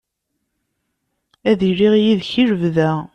Ad 1.49 1.59
iliɣ 1.69 1.93
yid-k 2.03 2.31
i 2.41 2.43
lebda. 2.51 2.91